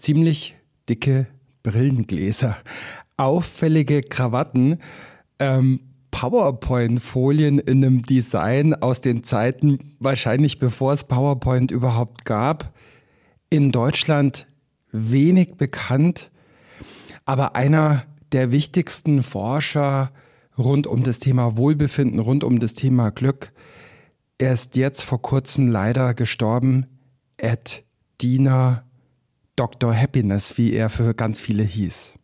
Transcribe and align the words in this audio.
ziemlich 0.00 0.56
dicke 0.88 1.26
Brillengläser, 1.62 2.56
auffällige 3.16 4.02
Krawatten, 4.02 4.78
ähm, 5.38 5.80
PowerPoint-Folien 6.10 7.58
in 7.58 7.84
einem 7.84 8.02
Design 8.02 8.74
aus 8.74 9.00
den 9.00 9.22
Zeiten, 9.22 9.78
wahrscheinlich 10.00 10.58
bevor 10.58 10.92
es 10.92 11.04
PowerPoint 11.04 11.70
überhaupt 11.70 12.24
gab. 12.24 12.74
In 13.48 13.72
Deutschland 13.72 14.46
wenig 14.90 15.54
bekannt, 15.54 16.30
aber 17.24 17.54
einer 17.54 18.04
der 18.32 18.52
wichtigsten 18.52 19.22
Forscher 19.22 20.10
rund 20.58 20.86
um 20.86 21.02
das 21.02 21.18
Thema 21.18 21.56
Wohlbefinden, 21.56 22.18
rund 22.20 22.44
um 22.44 22.58
das 22.58 22.74
Thema 22.74 23.10
Glück. 23.10 23.52
Er 24.38 24.52
ist 24.52 24.76
jetzt 24.76 25.02
vor 25.02 25.20
kurzem 25.20 25.68
leider 25.68 26.14
gestorben. 26.14 26.86
Ed 27.36 27.84
Diener, 28.20 28.84
Dr. 29.60 29.94
Happiness, 29.94 30.56
wie 30.56 30.72
er 30.72 30.88
für 30.88 31.12
ganz 31.12 31.38
viele 31.38 31.62
hieß. 31.62 32.14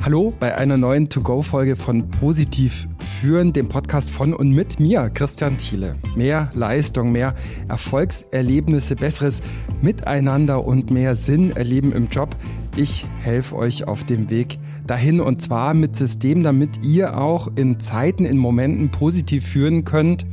Hallo 0.00 0.32
bei 0.40 0.56
einer 0.56 0.78
neuen 0.78 1.10
To-Go-Folge 1.10 1.76
von 1.76 2.08
Positiv 2.08 2.88
führen, 3.20 3.52
dem 3.52 3.68
Podcast 3.68 4.10
von 4.10 4.32
und 4.32 4.52
mit 4.52 4.80
mir, 4.80 5.10
Christian 5.10 5.58
Thiele. 5.58 5.96
Mehr 6.16 6.50
Leistung, 6.54 7.12
mehr 7.12 7.34
Erfolgserlebnisse, 7.68 8.96
besseres 8.96 9.42
Miteinander 9.82 10.64
und 10.64 10.90
mehr 10.90 11.16
Sinn 11.16 11.50
erleben 11.54 11.92
im 11.92 12.08
Job. 12.08 12.34
Ich 12.76 13.04
helfe 13.20 13.56
euch 13.56 13.86
auf 13.86 14.04
dem 14.04 14.30
Weg 14.30 14.58
dahin 14.88 15.20
und 15.20 15.40
zwar 15.40 15.74
mit 15.74 15.94
Systemen, 15.94 16.42
damit 16.42 16.84
ihr 16.84 17.18
auch 17.18 17.48
in 17.54 17.78
Zeiten, 17.78 18.24
in 18.24 18.38
Momenten 18.38 18.90
positiv 18.90 19.46
führen 19.46 19.84
könnt, 19.84 20.26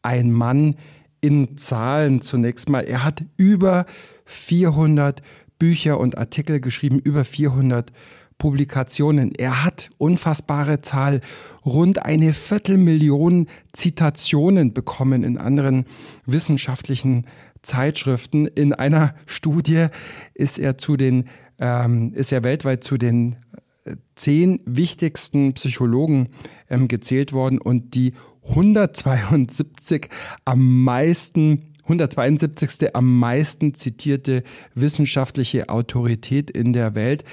Ein 0.00 0.30
Mann 0.30 0.76
in 1.20 1.58
Zahlen 1.58 2.22
zunächst 2.22 2.68
mal. 2.68 2.82
Er 2.82 3.02
hat 3.02 3.24
über 3.36 3.86
400 4.26 5.22
Bücher 5.58 5.98
und 5.98 6.16
Artikel 6.16 6.60
geschrieben, 6.60 7.00
über 7.00 7.24
400 7.24 7.90
Publikationen. 8.38 9.34
Er 9.34 9.64
hat 9.64 9.90
unfassbare 9.98 10.80
Zahl, 10.82 11.20
rund 11.64 12.04
eine 12.04 12.32
Viertelmillion 12.32 13.48
Zitationen 13.72 14.72
bekommen 14.72 15.24
in 15.24 15.36
anderen 15.36 15.86
wissenschaftlichen 16.26 17.26
Zeitschriften. 17.62 18.46
In 18.46 18.72
einer 18.72 19.16
Studie 19.26 19.88
ist 20.34 20.60
er 20.60 20.78
zu 20.78 20.96
den, 20.96 21.24
ähm, 21.58 22.12
ist 22.14 22.32
er 22.32 22.44
weltweit 22.44 22.84
zu 22.84 22.96
den 22.96 23.36
äh, 23.84 23.96
zehn 24.14 24.60
wichtigsten 24.66 25.54
Psychologen 25.54 26.28
ähm, 26.68 26.88
gezählt 26.88 27.32
worden 27.32 27.60
und 27.60 27.94
die 27.94 28.14
172 28.48 30.08
am 30.44 30.84
meisten 30.84 31.72
172. 31.86 32.96
am 32.96 33.18
meisten 33.18 33.72
zitierte 33.74 34.42
wissenschaftliche 34.74 35.68
Autorität 35.68 36.50
in 36.50 36.72
der 36.72 36.96
Welt, 36.96 37.24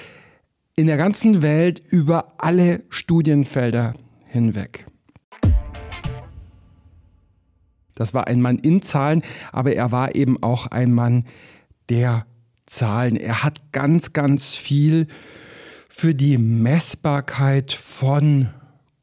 in 0.75 0.85
der 0.85 0.97
ganzen 0.97 1.41
Welt 1.41 1.81
über 1.89 2.27
alle 2.37 2.83
Studienfelder 2.89 3.95
hinweg. 4.27 4.85
Das 7.95 8.13
war 8.13 8.27
ein 8.27 8.41
Mann 8.41 8.59
in 8.59 8.81
Zahlen, 8.83 9.23
aber 9.51 9.73
er 9.73 9.91
war 9.91 10.15
eben 10.15 10.41
auch 10.41 10.67
ein 10.67 10.93
Mann 10.93 11.25
der 11.89 12.25
Zahlen. 12.73 13.15
Er 13.15 13.43
hat 13.43 13.71
ganz, 13.71 14.13
ganz 14.13 14.55
viel 14.55 15.07
für 15.89 16.15
die 16.15 16.37
Messbarkeit 16.37 17.71
von 17.71 18.49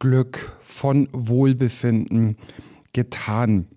Glück, 0.00 0.56
von 0.60 1.08
Wohlbefinden 1.12 2.36
getan. 2.92 3.68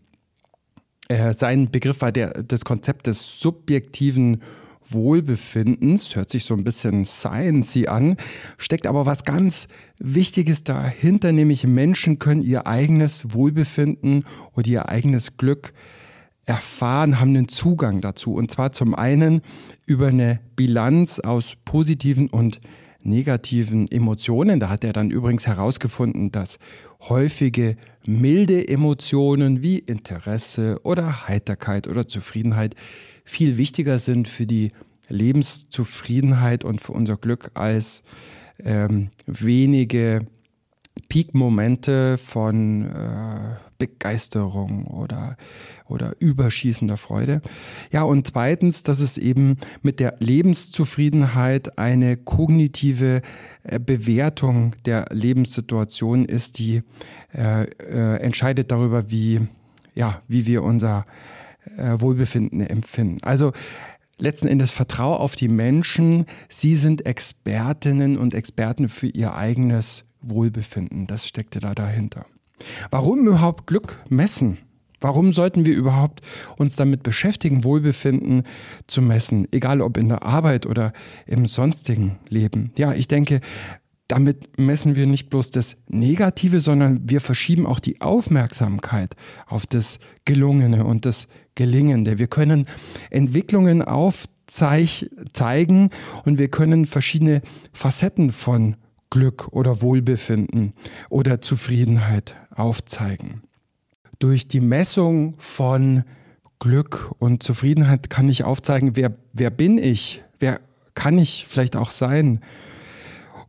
Äh, 1.09 1.33
sein 1.33 1.69
Begriff 1.69 2.01
war 2.01 2.11
der, 2.11 2.43
das 2.43 2.65
Konzept 2.65 3.05
des 3.07 3.39
subjektiven 3.39 4.41
Wohlbefindens, 4.89 6.15
hört 6.15 6.29
sich 6.29 6.45
so 6.45 6.55
ein 6.55 6.63
bisschen 6.63 7.05
sciencey 7.05 7.87
an, 7.87 8.17
steckt 8.57 8.87
aber 8.87 9.05
was 9.05 9.23
ganz 9.23 9.67
Wichtiges 9.99 10.63
dahinter, 10.63 11.31
nämlich 11.31 11.65
Menschen 11.65 12.19
können 12.19 12.41
ihr 12.41 12.67
eigenes 12.67 13.33
Wohlbefinden 13.33 14.25
oder 14.53 14.67
ihr 14.67 14.89
eigenes 14.89 15.37
Glück 15.37 15.73
erfahren, 16.45 17.19
haben 17.19 17.29
einen 17.29 17.47
Zugang 17.47 18.01
dazu. 18.01 18.33
Und 18.33 18.51
zwar 18.51 18.71
zum 18.71 18.95
einen 18.95 19.41
über 19.85 20.07
eine 20.07 20.39
Bilanz 20.55 21.19
aus 21.19 21.55
positiven 21.65 22.29
und 22.29 22.59
negativen 23.01 23.89
Emotionen. 23.91 24.59
Da 24.59 24.69
hat 24.69 24.83
er 24.83 24.93
dann 24.93 25.11
übrigens 25.11 25.47
herausgefunden, 25.47 26.31
dass 26.31 26.59
häufige 27.01 27.77
milde 28.05 28.67
Emotionen 28.67 29.61
wie 29.61 29.79
Interesse 29.79 30.79
oder 30.83 31.27
Heiterkeit 31.27 31.87
oder 31.87 32.07
Zufriedenheit 32.07 32.75
viel 33.25 33.57
wichtiger 33.57 33.99
sind 33.99 34.27
für 34.27 34.45
die 34.45 34.71
Lebenszufriedenheit 35.09 36.63
und 36.63 36.81
für 36.81 36.93
unser 36.93 37.17
Glück 37.17 37.51
als 37.53 38.03
ähm, 38.63 39.09
wenige 39.25 40.25
Peak-Momente 41.09 42.17
von 42.17 42.85
äh, 42.85 43.55
Begeisterung 43.83 44.87
oder, 44.87 45.35
oder 45.89 46.15
überschießender 46.19 46.95
Freude. 46.95 47.41
Ja, 47.91 48.03
und 48.03 48.27
zweitens, 48.27 48.83
dass 48.83 49.01
es 49.01 49.17
eben 49.17 49.57
mit 49.81 49.99
der 49.99 50.15
Lebenszufriedenheit 50.19 51.77
eine 51.77 52.15
kognitive 52.15 53.21
äh, 53.63 53.79
Bewertung 53.79 54.73
der 54.85 55.07
Lebenssituation 55.11 56.23
ist, 56.23 56.59
die 56.59 56.83
äh, 57.33 57.63
äh, 57.63 58.21
entscheidet 58.21 58.71
darüber, 58.71 59.11
wie, 59.11 59.41
ja, 59.95 60.21
wie 60.29 60.45
wir 60.45 60.63
unser 60.63 61.05
äh, 61.75 61.99
Wohlbefinden 61.99 62.61
empfinden. 62.61 63.17
Also 63.21 63.51
letzten 64.17 64.47
Endes 64.47 64.71
vertraue 64.71 65.19
auf 65.19 65.35
die 65.35 65.49
Menschen. 65.49 66.25
Sie 66.47 66.75
sind 66.75 67.05
Expertinnen 67.05 68.17
und 68.17 68.33
Experten 68.33 68.87
für 68.87 69.07
ihr 69.07 69.35
eigenes 69.35 70.05
Wohlbefinden. 70.21 71.05
Das 71.05 71.27
steckte 71.27 71.59
da 71.59 71.75
dahinter. 71.75 72.25
Warum 72.91 73.27
überhaupt 73.27 73.67
Glück 73.67 73.97
messen? 74.09 74.57
Warum 75.03 75.33
sollten 75.33 75.65
wir 75.65 75.75
überhaupt 75.75 76.21
uns 76.57 76.77
damit 76.77 77.03
beschäftigen, 77.03 77.65
Wohlbefinden 77.65 78.43
zu 78.87 79.01
messen, 79.01 79.49
egal 79.51 79.81
ob 79.81 79.97
in 79.97 80.07
der 80.07 80.23
Arbeit 80.23 80.65
oder 80.65 80.93
im 81.25 81.45
sonstigen 81.45 82.19
Leben? 82.29 82.71
Ja, 82.77 82.93
ich 82.93 83.09
denke, 83.09 83.41
damit 84.07 84.57
messen 84.57 84.95
wir 84.95 85.05
nicht 85.05 85.29
bloß 85.29 85.51
das 85.51 85.75
Negative, 85.89 86.61
sondern 86.61 87.01
wir 87.09 87.19
verschieben 87.19 87.65
auch 87.65 87.79
die 87.79 87.99
Aufmerksamkeit 87.99 89.15
auf 89.45 89.65
das 89.65 89.99
Gelungene 90.23 90.85
und 90.85 91.05
das 91.05 91.27
Gelingende. 91.55 92.17
Wir 92.17 92.27
können 92.27 92.65
Entwicklungen 93.09 93.81
aufzeigen 93.81 95.89
und 96.23 96.37
wir 96.37 96.47
können 96.47 96.85
verschiedene 96.85 97.41
Facetten 97.73 98.31
von 98.31 98.77
Glück 99.13 99.49
oder 99.51 99.83
Wohlbefinden 99.83 100.73
oder 101.07 101.39
Zufriedenheit 101.39 102.33
aufzeigen. 102.49 103.43
Durch 104.17 104.47
die 104.47 104.59
Messung 104.59 105.35
von 105.37 106.03
Glück 106.57 107.11
und 107.19 107.43
Zufriedenheit 107.43 108.09
kann 108.09 108.27
ich 108.27 108.43
aufzeigen, 108.43 108.95
wer, 108.95 109.15
wer 109.31 109.51
bin 109.51 109.77
ich, 109.77 110.23
wer 110.39 110.59
kann 110.95 111.19
ich 111.19 111.45
vielleicht 111.47 111.75
auch 111.75 111.91
sein. 111.91 112.39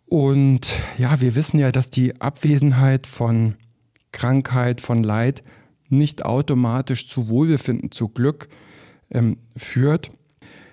Und 0.05 0.71
ja, 0.99 1.23
wir 1.23 1.35
wissen 1.35 1.59
ja, 1.59 1.73
dass 1.73 1.89
die 1.89 2.21
Abwesenheit 2.21 3.07
von 3.07 3.55
Krankheit, 4.13 4.83
von 4.83 5.03
Leid 5.03 5.43
nicht 5.89 6.27
automatisch 6.27 7.09
zu 7.09 7.31
Wohlbefinden, 7.31 7.91
zu 7.91 8.11
Glück 8.11 8.49
ähm, 9.11 9.39
führt. 9.57 10.11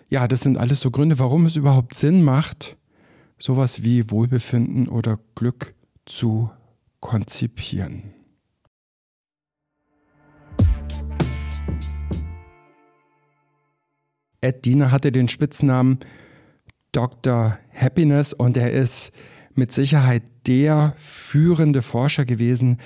Ja, 0.10 0.28
das 0.28 0.42
sind 0.42 0.58
alles 0.58 0.82
so 0.82 0.92
Gründe, 0.92 1.18
warum 1.18 1.46
es 1.46 1.56
überhaupt 1.56 1.94
Sinn 1.94 2.26
macht, 2.26 2.76
sowas 3.42 3.84
wie 3.84 4.10
Wohlbefinden 4.12 4.88
oder 4.88 5.20
Glück 5.36 5.74
zu 6.06 6.52
konzipieren. 7.00 8.14
Ed 14.42 14.66
Diener 14.66 14.92
hatte 14.92 15.12
den 15.12 15.28
Spitznamen 15.28 16.00
Dr. 16.92 17.58
Happiness 17.74 18.34
und 18.34 18.58
er 18.58 18.72
ist 18.72 19.12
mit 19.54 19.72
Sicherheit 19.72 20.24
der 20.48 20.94
führende 20.98 21.82
Forscher 21.82 22.26
gewesen 22.26 22.80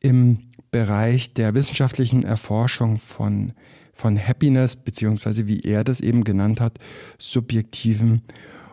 im 0.00 0.50
Bereich 0.70 1.34
der 1.34 1.54
wissenschaftlichen 1.54 2.22
Erforschung 2.22 2.98
von, 2.98 3.52
von 3.92 4.18
Happiness, 4.18 4.76
beziehungsweise 4.76 5.46
wie 5.46 5.60
er 5.60 5.84
das 5.84 6.00
eben 6.00 6.24
genannt 6.24 6.60
hat, 6.60 6.78
subjektiven 7.18 8.22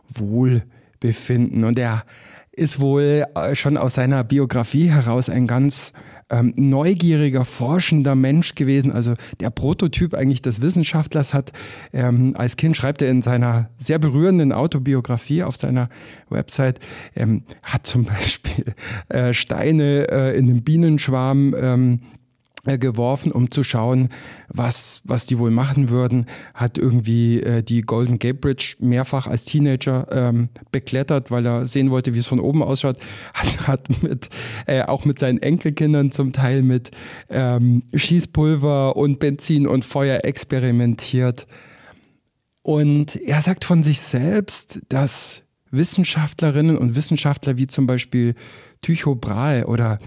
Wohlbefinden. 0.08 0.79
Und 1.64 1.80
er 1.80 2.04
ist 2.52 2.80
wohl 2.80 3.26
äh, 3.36 3.56
schon 3.56 3.78
aus 3.78 3.96
seiner 3.96 4.24
Biografie 4.24 4.90
heraus 4.90 5.30
ein 5.30 5.48
ganz 5.48 5.94
ähm, 6.30 6.54
neugieriger, 6.56 7.46
forschender 7.46 8.16
Mensch 8.16 8.56
gewesen. 8.56 8.92
Also 8.92 9.16
der 9.40 9.50
Prototyp 9.50 10.14
eigentlich 10.14 10.42
des 10.42 10.62
Wissenschaftlers 10.62 11.34
hat 11.34 11.52
ähm, 11.94 12.36
als 12.38 12.58
Kind, 12.58 12.78
schreibt 12.78 13.02
er 13.02 13.10
in 13.10 13.22
seiner 13.22 13.70
sehr 13.76 14.00
berührenden 14.00 14.52
Autobiografie 14.52 15.44
auf 15.44 15.56
seiner 15.56 15.90
Website, 16.30 16.80
ähm, 17.16 17.44
hat 17.64 17.88
zum 17.88 18.04
Beispiel 18.06 18.76
äh, 19.10 19.34
Steine 19.34 20.08
äh, 20.10 20.38
in 20.38 20.48
den 20.48 20.64
Bienenschwarm 20.64 21.56
ähm, 21.58 22.00
äh, 22.02 22.19
geworfen, 22.78 23.32
um 23.32 23.52
zu 23.52 23.64
schauen, 23.64 24.10
was, 24.48 25.02
was 25.04 25.26
die 25.26 25.40
wohl 25.40 25.52
machen 25.52 25.90
würden. 25.90 26.26
Hat 26.54 26.78
irgendwie 26.78 27.42
äh, 27.42 27.64
die 27.64 27.82
Golden 27.82 28.20
Gate 28.20 28.42
Bridge 28.42 28.76
mehrfach 28.80 29.28
als 29.28 29.46
Teenager 29.46 30.08
ähm, 30.12 30.50
beklettert, 30.72 31.32
weil 31.32 31.46
er 31.46 31.68
sehen 31.68 31.92
wollte, 31.92 32.14
wie 32.14 32.20
es 32.20 32.28
von 32.28 32.40
oben 32.40 32.64
ausschaut. 32.64 32.98
Hat, 33.34 33.68
hat 33.68 34.04
mit, 34.04 34.30
äh, 34.66 34.84
auch 34.84 35.06
mit 35.06 35.20
seinen 35.20 35.42
Enkelkindern 35.42 36.12
zum 36.12 36.34
Teil 36.34 36.62
mit 36.62 36.92
ähm, 37.30 37.84
Schießpulver 37.94 38.96
und 38.96 39.20
Benzin 39.20 39.68
und 39.68 39.86
Feuer 39.86 40.20
experimentiert. 40.24 41.48
Und 42.62 43.16
er 43.16 43.42
sagt 43.42 43.66
von 43.66 43.84
sich 43.84 44.02
selbst, 44.02 44.82
dass 44.90 45.44
Wissenschaftlerinnen 45.72 46.78
und 46.78 46.96
Wissenschaftler 46.96 47.58
wie 47.58 47.68
zum 47.68 47.88
Beispiel 47.88 48.36
Tycho 48.82 49.16
Brahe 49.16 49.68
oder 49.68 50.00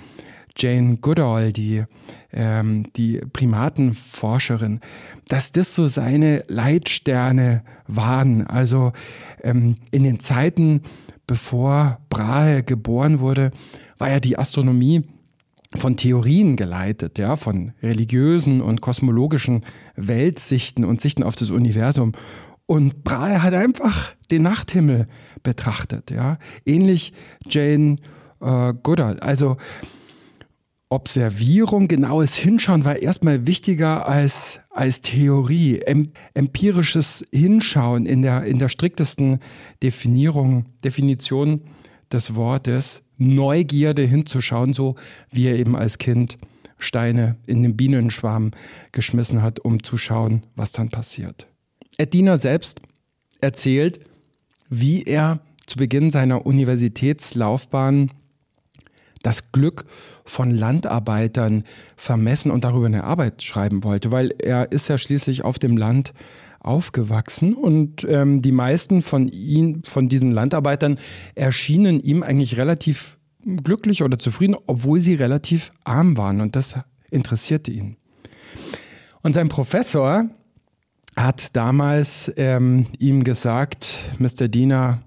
Jane 0.56 0.98
Goodall, 0.98 1.52
die, 1.52 1.84
ähm, 2.32 2.86
die 2.96 3.20
Primatenforscherin, 3.32 4.80
dass 5.28 5.52
das 5.52 5.74
so 5.74 5.86
seine 5.86 6.44
Leitsterne 6.48 7.62
waren. 7.86 8.46
Also 8.46 8.92
ähm, 9.42 9.76
in 9.90 10.04
den 10.04 10.20
Zeiten, 10.20 10.82
bevor 11.26 11.98
Brahe 12.10 12.62
geboren 12.62 13.20
wurde, 13.20 13.50
war 13.98 14.10
ja 14.10 14.20
die 14.20 14.38
Astronomie 14.38 15.02
von 15.74 15.96
Theorien 15.96 16.56
geleitet, 16.56 17.18
ja, 17.18 17.36
von 17.36 17.72
religiösen 17.82 18.60
und 18.60 18.80
kosmologischen 18.80 19.62
Weltsichten 19.96 20.84
und 20.84 21.00
Sichten 21.00 21.22
auf 21.22 21.34
das 21.34 21.50
Universum. 21.50 22.12
Und 22.66 23.04
Brahe 23.04 23.42
hat 23.42 23.54
einfach 23.54 24.14
den 24.30 24.42
Nachthimmel 24.42 25.06
betrachtet, 25.42 26.10
ja, 26.10 26.38
ähnlich 26.66 27.12
Jane 27.48 27.96
äh, 28.40 28.74
Goodall. 28.82 29.18
Also 29.20 29.56
Observierung, 30.92 31.88
genaues 31.88 32.36
Hinschauen 32.36 32.84
war 32.84 32.96
erstmal 32.96 33.46
wichtiger 33.46 34.06
als, 34.06 34.60
als 34.68 35.00
Theorie. 35.00 35.80
empirisches 36.34 37.24
Hinschauen 37.32 38.04
in 38.04 38.20
der, 38.20 38.44
in 38.44 38.58
der 38.58 38.68
striktesten 38.68 39.40
Definierung, 39.82 40.66
Definition 40.84 41.62
des 42.12 42.34
Wortes, 42.34 43.02
Neugierde 43.16 44.02
hinzuschauen, 44.02 44.74
so 44.74 44.96
wie 45.30 45.46
er 45.46 45.58
eben 45.58 45.76
als 45.76 45.96
Kind 45.96 46.36
Steine 46.76 47.36
in 47.46 47.62
den 47.62 47.74
Bienenschwarm 47.74 48.50
geschmissen 48.92 49.40
hat, 49.40 49.60
um 49.60 49.82
zu 49.82 49.96
schauen, 49.96 50.44
was 50.56 50.72
dann 50.72 50.90
passiert. 50.90 51.46
Edina 51.96 52.36
selbst 52.36 52.82
erzählt, 53.40 54.00
wie 54.68 55.04
er 55.04 55.40
zu 55.66 55.78
Beginn 55.78 56.10
seiner 56.10 56.44
Universitätslaufbahn 56.44 58.10
das 59.22 59.52
Glück 59.52 59.84
von 60.24 60.50
Landarbeitern 60.50 61.64
vermessen 61.96 62.50
und 62.50 62.64
darüber 62.64 62.86
eine 62.86 63.04
Arbeit 63.04 63.42
schreiben 63.42 63.84
wollte, 63.84 64.10
weil 64.10 64.32
er 64.38 64.72
ist 64.72 64.88
ja 64.88 64.98
schließlich 64.98 65.44
auf 65.44 65.58
dem 65.58 65.76
Land 65.76 66.12
aufgewachsen 66.60 67.54
und 67.54 68.04
ähm, 68.08 68.40
die 68.40 68.52
meisten 68.52 69.02
von 69.02 69.28
ihn, 69.28 69.82
von 69.84 70.08
diesen 70.08 70.30
Landarbeitern 70.30 70.98
erschienen 71.34 72.00
ihm 72.00 72.22
eigentlich 72.22 72.56
relativ 72.56 73.18
glücklich 73.44 74.02
oder 74.02 74.18
zufrieden, 74.18 74.56
obwohl 74.66 75.00
sie 75.00 75.14
relativ 75.14 75.72
arm 75.84 76.16
waren 76.16 76.40
und 76.40 76.54
das 76.54 76.76
interessierte 77.10 77.72
ihn. 77.72 77.96
Und 79.22 79.34
sein 79.34 79.48
Professor 79.48 80.28
hat 81.16 81.54
damals 81.56 82.32
ähm, 82.36 82.86
ihm 82.98 83.24
gesagt, 83.24 84.04
Mr. 84.18 84.48
Diener, 84.48 85.02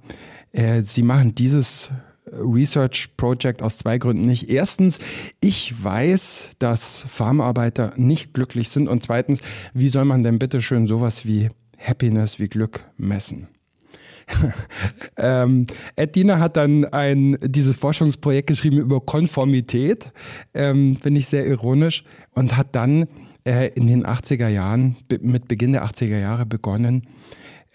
äh, 0.52 0.82
Sie 0.82 1.04
machen 1.04 1.36
dieses 1.36 1.90
Research 2.32 3.10
Project 3.18 3.62
aus 3.62 3.78
zwei 3.78 3.98
Gründen 3.98 4.26
nicht. 4.26 4.50
Erstens, 4.50 5.00
ich 5.42 5.84
weiß, 5.84 6.52
dass 6.60 7.06
Farmarbeiter 7.08 7.94
nicht 7.96 8.34
glücklich 8.34 8.70
sind. 8.70 8.88
Und 8.88 9.04
zweitens, 9.04 9.42
wie 9.74 9.90
soll 9.90 10.06
man 10.06 10.24
denn 10.24 10.40
bitte 10.40 10.62
schön 10.62 10.88
sowas 10.88 11.26
wie 11.26 11.50
Happiness, 11.78 12.40
wie 12.40 12.48
Glück 12.48 12.86
messen? 12.98 13.48
ähm, 15.18 15.68
Ed 15.96 16.18
hat 16.18 16.58
dann 16.58 16.86
ein, 16.86 17.38
dieses 17.42 17.78
Forschungsprojekt 17.78 18.48
geschrieben 18.48 18.78
über 18.78 19.02
Konformität, 19.02 20.12
ähm, 20.56 20.96
finde 20.96 21.20
ich 21.20 21.28
sehr 21.28 21.46
ironisch, 21.46 22.04
und 22.32 22.58
hat 22.58 22.76
dann 22.76 23.06
äh, 23.46 23.70
in 23.76 23.86
den 23.86 24.06
80er 24.06 24.48
Jahren, 24.48 24.96
mit 25.22 25.48
Beginn 25.48 25.74
der 25.74 25.86
80er 25.86 26.18
Jahre 26.18 26.48
begonnen, 26.48 27.08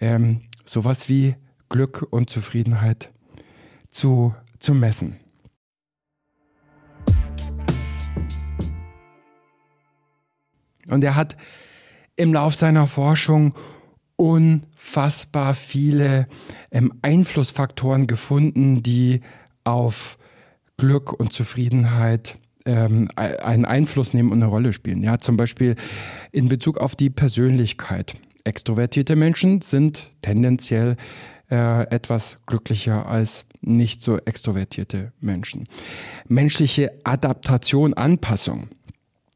ähm, 0.00 0.40
sowas 0.64 1.08
wie 1.08 1.36
Glück 1.68 2.04
und 2.10 2.30
Zufriedenheit 2.30 3.10
zu, 3.90 4.34
zu 4.58 4.74
messen. 4.74 5.16
Und 10.88 11.04
er 11.04 11.14
hat 11.14 11.36
im 12.16 12.32
Lauf 12.34 12.54
seiner 12.54 12.86
Forschung 12.86 13.54
unfassbar 14.16 15.54
viele 15.54 16.26
ähm, 16.70 16.92
Einflussfaktoren 17.00 18.06
gefunden, 18.06 18.82
die 18.82 19.20
auf 19.64 20.18
Glück 20.76 21.12
und 21.12 21.32
Zufriedenheit 21.32 22.36
ähm, 22.66 23.08
einen 23.16 23.64
Einfluss 23.64 24.12
nehmen 24.12 24.32
und 24.32 24.42
eine 24.42 24.50
Rolle 24.50 24.72
spielen. 24.72 25.02
Ja, 25.02 25.18
zum 25.18 25.36
Beispiel 25.36 25.76
in 26.32 26.48
Bezug 26.48 26.78
auf 26.78 26.96
die 26.96 27.10
Persönlichkeit. 27.10 28.14
Extrovertierte 28.44 29.16
Menschen 29.16 29.62
sind 29.62 30.10
tendenziell 30.22 30.96
äh, 31.50 31.86
etwas 31.88 32.38
glücklicher 32.46 33.06
als 33.06 33.46
nicht 33.60 34.02
so 34.02 34.18
extrovertierte 34.18 35.12
Menschen. 35.20 35.64
Menschliche 36.28 36.92
Adaptation, 37.04 37.94
Anpassung. 37.94 38.68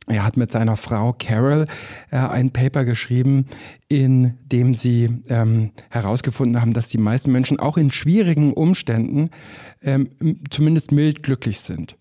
Er 0.07 0.25
hat 0.25 0.37
mit 0.37 0.53
seiner 0.53 0.77
Frau 0.77 1.15
Carol 1.19 1.65
äh, 2.11 2.17
ein 2.17 2.51
Paper 2.51 2.85
geschrieben, 2.85 3.47
in 3.89 4.35
dem 4.45 4.75
sie 4.75 5.09
ähm, 5.29 5.71
herausgefunden 5.89 6.61
haben, 6.61 6.75
dass 6.75 6.91
die 6.91 6.99
meisten 6.99 7.33
Menschen 7.33 7.59
auch 7.59 7.79
in 7.79 7.91
schwierigen 7.91 8.53
Umständen 8.53 9.31
ähm, 9.83 10.11
zumindest 10.51 10.93
mild 10.93 11.23
glücklich 11.23 11.61
sind. 11.61 11.97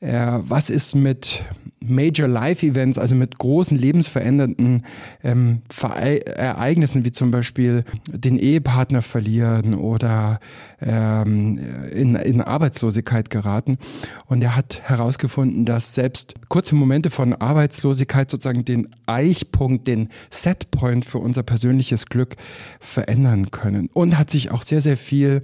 Äh, 0.00 0.38
was 0.42 0.70
ist 0.70 0.94
mit 0.94 1.44
Major 1.80 2.28
Life 2.28 2.64
Events, 2.64 2.98
also 2.98 3.14
mit 3.14 3.38
großen 3.38 3.76
lebensverändernden 3.76 4.84
ähm, 5.24 5.62
Ereignissen, 5.80 7.04
wie 7.04 7.12
zum 7.12 7.30
Beispiel 7.30 7.84
den 8.12 8.36
Ehepartner 8.36 9.02
verlieren 9.02 9.74
oder 9.74 10.40
ähm, 10.80 11.58
in, 11.92 12.14
in 12.14 12.40
Arbeitslosigkeit 12.40 13.30
geraten. 13.30 13.78
Und 14.26 14.42
er 14.42 14.54
hat 14.54 14.82
herausgefunden, 14.84 15.64
dass 15.64 15.94
selbst 15.94 16.34
kurze 16.48 16.74
Momente 16.74 17.10
von 17.10 17.32
Arbeitslosigkeit 17.32 18.30
sozusagen 18.30 18.64
den 18.64 18.88
Eichpunkt, 19.06 19.86
den 19.86 20.08
Setpoint 20.30 21.04
für 21.04 21.18
unser 21.18 21.42
persönliches 21.42 22.06
Glück 22.06 22.36
verändern 22.80 23.50
können. 23.50 23.88
Und 23.92 24.18
hat 24.18 24.30
sich 24.30 24.50
auch 24.50 24.62
sehr, 24.62 24.80
sehr 24.80 24.96
viel 24.96 25.42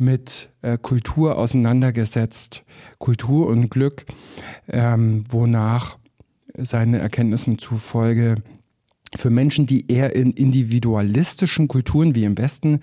mit 0.00 0.50
äh, 0.62 0.78
Kultur 0.78 1.38
auseinandergesetzt, 1.38 2.64
Kultur 2.98 3.46
und 3.46 3.70
Glück, 3.70 4.06
ähm, 4.68 5.24
wonach 5.28 5.98
seine 6.56 6.98
Erkenntnissen 6.98 7.58
zufolge 7.58 8.36
für 9.16 9.30
Menschen, 9.30 9.66
die 9.66 9.90
eher 9.90 10.14
in 10.14 10.32
individualistischen 10.32 11.68
Kulturen 11.68 12.14
wie 12.14 12.24
im 12.24 12.38
Westen 12.38 12.80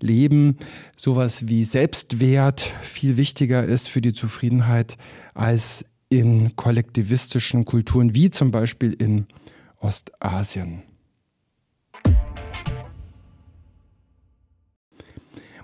leben, 0.00 0.58
sowas 0.96 1.48
wie 1.48 1.64
Selbstwert 1.64 2.72
viel 2.82 3.16
wichtiger 3.16 3.64
ist 3.64 3.88
für 3.88 4.00
die 4.00 4.12
Zufriedenheit 4.12 4.96
als 5.34 5.84
in 6.08 6.54
kollektivistischen 6.54 7.64
Kulturen 7.64 8.14
wie 8.14 8.30
zum 8.30 8.50
Beispiel 8.52 8.92
in 8.92 9.26
Ostasien. 9.78 10.82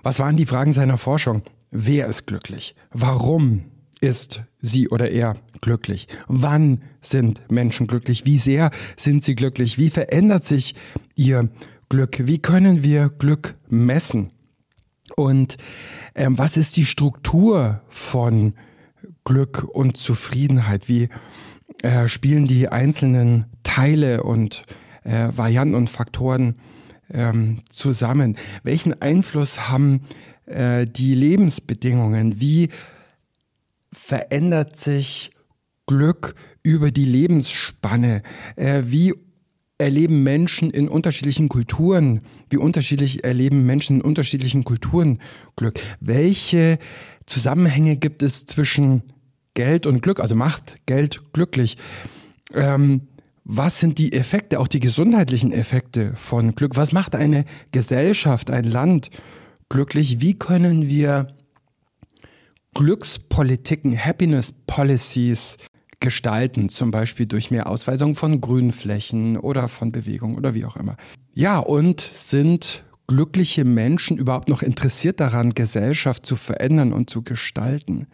Was 0.03 0.19
waren 0.19 0.37
die 0.37 0.45
Fragen 0.45 0.73
seiner 0.73 0.97
Forschung? 0.97 1.43
Wer 1.69 2.07
ist 2.07 2.25
glücklich? 2.25 2.75
Warum 2.91 3.63
ist 3.99 4.41
sie 4.59 4.89
oder 4.89 5.09
er 5.11 5.37
glücklich? 5.61 6.07
Wann 6.27 6.81
sind 7.01 7.43
Menschen 7.49 7.87
glücklich? 7.87 8.25
Wie 8.25 8.37
sehr 8.37 8.71
sind 8.97 9.23
sie 9.23 9.35
glücklich? 9.35 9.77
Wie 9.77 9.89
verändert 9.89 10.43
sich 10.43 10.75
ihr 11.15 11.49
Glück? 11.89 12.27
Wie 12.27 12.39
können 12.39 12.83
wir 12.83 13.09
Glück 13.09 13.55
messen? 13.69 14.31
Und 15.15 15.57
ähm, 16.15 16.37
was 16.37 16.57
ist 16.57 16.75
die 16.77 16.85
Struktur 16.85 17.81
von 17.89 18.53
Glück 19.23 19.63
und 19.63 19.97
Zufriedenheit? 19.97 20.89
Wie 20.89 21.09
äh, 21.83 22.07
spielen 22.07 22.47
die 22.47 22.69
einzelnen 22.69 23.45
Teile 23.63 24.23
und 24.23 24.63
äh, 25.03 25.29
Varianten 25.35 25.75
und 25.75 25.89
Faktoren 25.89 26.55
ähm, 27.13 27.59
zusammen? 27.69 28.37
Welchen 28.63 29.01
Einfluss 29.01 29.69
haben 29.69 30.01
äh, 30.45 30.87
die 30.87 31.15
Lebensbedingungen? 31.15 32.39
Wie 32.39 32.69
verändert 33.91 34.75
sich 34.75 35.31
Glück 35.87 36.35
über 36.63 36.91
die 36.91 37.05
Lebensspanne? 37.05 38.23
Äh, 38.55 38.83
wie 38.85 39.13
erleben 39.77 40.23
Menschen 40.23 40.69
in 40.69 40.87
unterschiedlichen 40.87 41.49
Kulturen, 41.49 42.21
wie 42.49 42.57
unterschiedlich 42.57 43.23
erleben 43.23 43.65
Menschen 43.65 43.97
in 43.97 44.01
unterschiedlichen 44.01 44.63
Kulturen 44.63 45.19
Glück? 45.55 45.79
Welche 45.99 46.77
Zusammenhänge 47.25 47.97
gibt 47.97 48.23
es 48.23 48.45
zwischen 48.45 49.03
Geld 49.53 49.85
und 49.85 50.01
Glück? 50.01 50.19
Also 50.19 50.35
macht 50.35 50.77
Geld 50.85 51.33
glücklich? 51.33 51.77
Ähm, 52.53 53.07
was 53.53 53.81
sind 53.81 53.97
die 53.97 54.13
Effekte, 54.13 54.61
auch 54.61 54.69
die 54.69 54.79
gesundheitlichen 54.79 55.51
Effekte 55.51 56.15
von 56.15 56.55
Glück? 56.55 56.77
Was 56.77 56.93
macht 56.93 57.15
eine 57.15 57.43
Gesellschaft, 57.73 58.49
ein 58.49 58.63
Land 58.63 59.09
glücklich? 59.67 60.21
Wie 60.21 60.35
können 60.35 60.87
wir 60.87 61.27
Glückspolitiken, 62.73 63.97
Happiness 63.97 64.53
Policies 64.67 65.57
gestalten, 65.99 66.69
zum 66.69 66.91
Beispiel 66.91 67.25
durch 67.25 67.51
mehr 67.51 67.67
Ausweisung 67.67 68.15
von 68.15 68.39
Grünflächen 68.39 69.35
oder 69.37 69.67
von 69.67 69.91
Bewegung 69.91 70.37
oder 70.37 70.53
wie 70.53 70.63
auch 70.63 70.77
immer. 70.77 70.95
Ja, 71.33 71.59
und 71.59 71.99
sind 71.99 72.85
glückliche 73.07 73.65
Menschen 73.65 74.17
überhaupt 74.17 74.47
noch 74.47 74.63
interessiert 74.63 75.19
daran, 75.19 75.53
Gesellschaft 75.53 76.25
zu 76.25 76.37
verändern 76.37 76.93
und 76.93 77.09
zu 77.09 77.21
gestalten? 77.21 78.07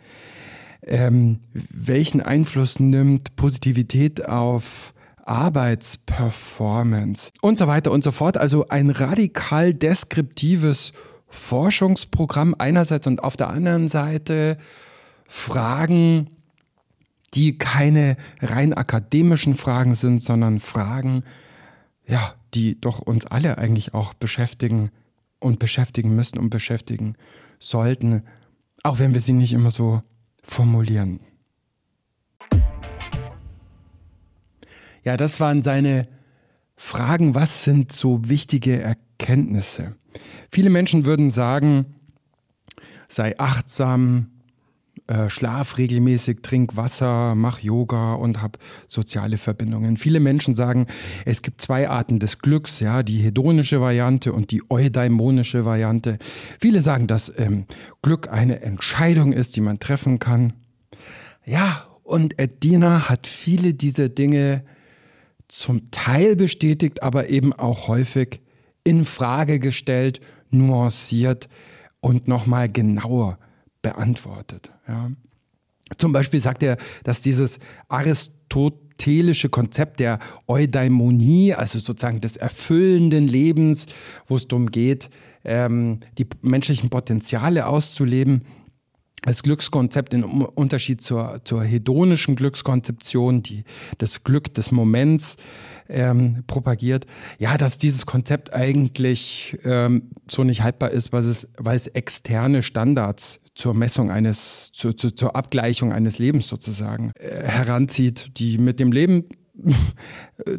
Ähm, 0.81 1.39
welchen 1.53 2.21
Einfluss 2.21 2.79
nimmt 2.79 3.35
Positivität 3.35 4.25
auf 4.25 4.93
Arbeitsperformance 5.27 7.31
und 7.41 7.59
so 7.59 7.67
weiter 7.67 7.91
und 7.91 8.03
so 8.03 8.11
fort? 8.11 8.37
Also 8.37 8.67
ein 8.69 8.89
radikal 8.89 9.73
deskriptives 9.73 10.93
Forschungsprogramm 11.27 12.55
einerseits 12.57 13.07
und 13.07 13.23
auf 13.23 13.37
der 13.37 13.49
anderen 13.49 13.87
Seite 13.87 14.57
Fragen, 15.27 16.29
die 17.33 17.57
keine 17.57 18.17
rein 18.41 18.73
akademischen 18.73 19.55
Fragen 19.55 19.95
sind, 19.95 20.23
sondern 20.23 20.59
Fragen, 20.59 21.23
ja, 22.07 22.33
die 22.53 22.79
doch 22.79 22.99
uns 22.99 23.25
alle 23.25 23.57
eigentlich 23.57 23.93
auch 23.93 24.13
beschäftigen 24.13 24.91
und 25.39 25.59
beschäftigen 25.59 26.15
müssen 26.15 26.39
und 26.39 26.49
beschäftigen 26.49 27.15
sollten, 27.59 28.23
auch 28.83 28.99
wenn 28.99 29.13
wir 29.13 29.21
sie 29.21 29.33
nicht 29.33 29.53
immer 29.53 29.71
so 29.71 30.01
formulieren. 30.43 31.19
Ja, 35.07 35.15
das 35.15 35.39
waren 35.39 35.61
seine 35.61 36.05
Fragen, 36.75 37.33
was 37.33 37.63
sind 37.63 37.93
so 37.93 38.27
wichtige 38.27 38.81
Erkenntnisse? 38.81 39.95
Viele 40.51 40.69
Menschen 40.69 41.05
würden 41.05 41.31
sagen, 41.31 41.95
sei 43.07 43.39
achtsam, 43.39 44.31
äh, 45.07 45.29
schlaf 45.29 45.77
regelmäßig, 45.77 46.39
trink 46.41 46.75
Wasser, 46.75 47.35
mach 47.35 47.59
Yoga 47.59 48.15
und 48.15 48.41
hab 48.41 48.57
soziale 48.89 49.37
Verbindungen. 49.37 49.95
Viele 49.95 50.19
Menschen 50.19 50.55
sagen, 50.55 50.87
es 51.23 51.41
gibt 51.41 51.61
zwei 51.61 51.87
Arten 51.87 52.19
des 52.19 52.39
Glücks, 52.39 52.81
ja, 52.81 53.01
die 53.01 53.19
hedonische 53.19 53.79
Variante 53.79 54.33
und 54.33 54.51
die 54.51 54.61
eudaimonische 54.69 55.63
Variante. 55.63 56.19
Viele 56.59 56.81
sagen, 56.81 57.07
dass 57.07 57.31
ähm, 57.37 57.65
Glück 58.01 58.27
eine 58.27 58.61
Entscheidung 58.61 59.31
ist, 59.31 59.55
die 59.55 59.61
man 59.61 59.79
treffen 59.79 60.19
kann. 60.19 60.51
Ja, 61.45 61.85
und 62.03 62.37
Edina 62.41 63.07
hat 63.07 63.25
viele 63.25 63.73
dieser 63.73 64.09
Dinge 64.09 64.65
zum 65.47 65.91
Teil 65.91 66.35
bestätigt, 66.35 67.03
aber 67.03 67.29
eben 67.29 67.53
auch 67.53 67.87
häufig 67.87 68.41
in 68.83 69.05
Frage 69.05 69.59
gestellt 69.59 70.19
nuanciert 70.49 71.49
und 71.99 72.27
nochmal 72.27 72.69
genauer 72.69 73.37
beantwortet. 73.81 74.71
Ja. 74.87 75.11
Zum 75.97 76.11
Beispiel 76.11 76.39
sagt 76.39 76.63
er, 76.63 76.77
dass 77.03 77.21
dieses 77.21 77.59
aristotelische 77.87 79.49
Konzept 79.49 79.99
der 79.99 80.19
Eudaimonie, 80.47 81.53
also 81.53 81.79
sozusagen 81.79 82.19
des 82.19 82.35
erfüllenden 82.35 83.27
Lebens, 83.27 83.85
wo 84.27 84.35
es 84.35 84.47
darum 84.47 84.69
geht, 84.69 85.09
ähm, 85.45 86.01
die 86.17 86.27
menschlichen 86.41 86.89
Potenziale 86.89 87.67
auszuleben, 87.67 88.43
als 89.25 89.43
Glückskonzept 89.43 90.13
im 90.13 90.23
Unterschied 90.43 91.01
zur, 91.01 91.41
zur 91.43 91.63
hedonischen 91.63 92.35
Glückskonzeption, 92.35 93.41
die 93.41 93.63
das 93.97 94.23
Glück 94.23 94.53
des 94.53 94.71
Moments 94.71 95.37
ähm, 95.89 96.43
propagiert, 96.47 97.05
ja, 97.39 97.57
dass 97.57 97.77
dieses 97.77 98.05
Konzept 98.05 98.53
eigentlich 98.53 99.57
ähm, 99.63 100.11
so 100.29 100.43
nicht 100.43 100.63
haltbar 100.63 100.91
ist, 100.91 101.13
weil 101.13 101.21
es, 101.21 101.47
weil 101.57 101.75
es 101.75 101.87
externe 101.87 102.63
Standards 102.63 103.39
zur 103.55 103.73
Messung 103.73 104.11
eines, 104.11 104.71
zur, 104.71 104.95
zur, 104.95 105.15
zur 105.15 105.35
Abgleichung 105.35 105.91
eines 105.91 106.19
Lebens 106.19 106.47
sozusagen 106.47 107.11
äh, 107.15 107.43
heranzieht, 107.43 108.37
die 108.37 108.57
mit 108.57 108.79
dem 108.79 108.91
Leben 108.91 109.25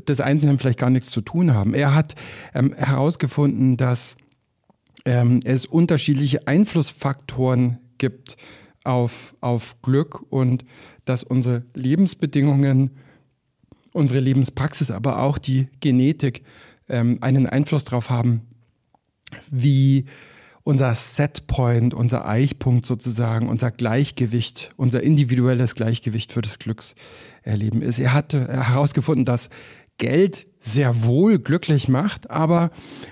des 0.08 0.20
Einzelnen 0.20 0.58
vielleicht 0.58 0.80
gar 0.80 0.90
nichts 0.90 1.10
zu 1.10 1.20
tun 1.20 1.54
haben. 1.54 1.74
Er 1.74 1.94
hat 1.94 2.16
ähm, 2.54 2.74
herausgefunden, 2.76 3.76
dass 3.76 4.16
ähm, 5.04 5.40
es 5.44 5.64
unterschiedliche 5.64 6.48
Einflussfaktoren 6.48 7.78
gibt 7.98 8.36
auf, 8.84 9.34
auf 9.40 9.80
Glück 9.82 10.22
und 10.30 10.64
dass 11.04 11.22
unsere 11.22 11.64
Lebensbedingungen 11.74 12.90
unsere 13.92 14.20
Lebenspraxis, 14.20 14.90
aber 14.90 15.20
auch 15.20 15.38
die 15.38 15.68
Genetik 15.80 16.42
ähm, 16.88 17.18
einen 17.20 17.46
Einfluss 17.46 17.84
darauf 17.84 18.10
haben, 18.10 18.42
wie 19.50 20.06
unser 20.62 20.94
Setpoint, 20.94 21.94
unser 21.94 22.26
Eichpunkt 22.28 22.86
sozusagen, 22.86 23.48
unser 23.48 23.70
Gleichgewicht, 23.70 24.72
unser 24.76 25.02
individuelles 25.02 25.74
Gleichgewicht 25.74 26.32
für 26.32 26.42
das 26.42 26.58
Glückserleben 26.58 27.82
ist. 27.82 27.98
Er 27.98 28.12
hat 28.12 28.34
herausgefunden, 28.34 29.24
dass 29.24 29.48
Geld 29.96 30.46
sehr 30.60 31.04
wohl 31.04 31.38
glücklich 31.38 31.88
macht, 31.88 32.30
aber 32.30 32.70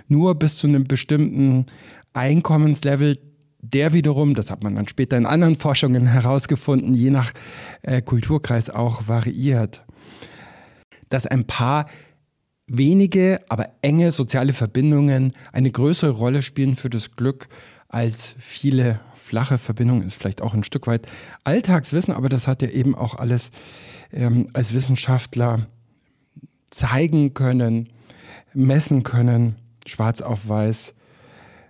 nur 0.09 0.35
bis 0.35 0.57
zu 0.57 0.67
einem 0.67 0.85
bestimmten 0.85 1.67
Einkommenslevel, 2.13 3.19
der 3.73 3.93
wiederum, 3.93 4.35
das 4.35 4.51
hat 4.51 4.63
man 4.63 4.75
dann 4.75 4.89
später 4.89 5.17
in 5.17 5.27
anderen 5.27 5.57
Forschungen 5.57 6.07
herausgefunden, 6.13 6.95
je 6.95 7.11
nach 7.11 7.33
äh, 7.83 8.03
Kulturkreis 8.03 8.71
auch 8.71 9.09
variiert 9.09 9.87
dass 11.09 11.27
ein 11.27 11.45
paar 11.45 11.87
wenige, 12.67 13.41
aber 13.49 13.71
enge 13.83 14.11
soziale 14.11 14.53
Verbindungen 14.53 15.33
eine 15.53 15.71
größere 15.71 16.11
Rolle 16.11 16.43
spielen 16.43 16.75
für 16.75 16.91
das 16.91 17.13
Glück 17.13 17.49
als 17.89 18.35
viele 18.39 19.01
flache 19.15 19.59
Verbindungen, 19.59 20.03
ist 20.03 20.15
vielleicht 20.15 20.43
auch 20.43 20.55
ein 20.55 20.65
Stück 20.65 20.87
weit 20.87 21.07
Alltagswissen, 21.45 22.15
aber 22.15 22.29
das 22.29 22.49
hat 22.49 22.63
er 22.63 22.73
eben 22.73 22.95
auch 22.95 23.15
alles 23.15 23.53
ähm, 24.13 24.49
als 24.53 24.75
Wissenschaftler 24.75 25.67
zeigen 26.71 27.35
können, 27.35 27.91
messen 28.53 29.05
können, 29.05 29.57
schwarz 29.87 30.21
auf 30.21 30.49
weiß. 30.49 30.95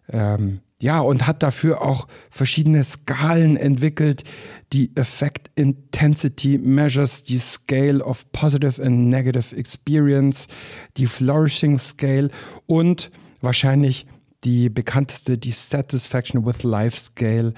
Ähm, 0.08 0.60
ja, 0.80 1.00
und 1.00 1.26
hat 1.26 1.42
dafür 1.42 1.80
auch 1.80 2.06
verschiedene 2.30 2.84
Skalen 2.84 3.56
entwickelt. 3.56 4.24
Die 4.72 4.94
Effect 4.94 5.50
Intensity 5.54 6.58
Measures, 6.58 7.22
die 7.24 7.38
Scale 7.38 8.04
of 8.04 8.30
Positive 8.32 8.82
and 8.82 9.08
Negative 9.08 9.56
Experience, 9.56 10.48
die 10.96 11.06
Flourishing 11.06 11.78
Scale 11.78 12.30
und 12.66 13.10
wahrscheinlich 13.40 14.06
die 14.44 14.68
bekannteste, 14.68 15.38
die 15.38 15.52
Satisfaction 15.52 16.44
with 16.44 16.62
Life 16.62 16.98
Scale, 16.98 17.54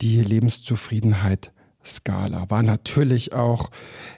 die 0.00 0.22
Lebenszufriedenheit 0.22 1.52
Skala, 1.84 2.48
war 2.48 2.62
natürlich 2.62 3.34
auch 3.34 3.70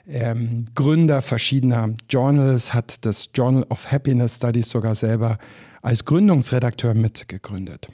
ähm, 0.07 0.65
Gründer 0.73 1.21
verschiedener 1.21 1.89
Journals, 2.09 2.73
hat 2.73 3.05
das 3.05 3.29
Journal 3.33 3.65
of 3.69 3.91
Happiness 3.91 4.37
Studies 4.37 4.69
sogar 4.69 4.95
selber 4.95 5.37
als 5.81 6.05
Gründungsredakteur 6.05 6.93
mitgegründet. 6.93 7.89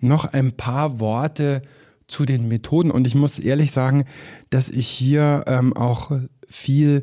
Noch 0.00 0.26
ein 0.26 0.52
paar 0.52 1.00
Worte 1.00 1.62
zu 2.08 2.24
den 2.24 2.48
Methoden 2.48 2.90
und 2.90 3.06
ich 3.06 3.14
muss 3.14 3.38
ehrlich 3.38 3.70
sagen, 3.70 4.04
dass 4.50 4.68
ich 4.68 4.88
hier 4.88 5.44
ähm, 5.46 5.76
auch 5.76 6.10
viel 6.48 7.02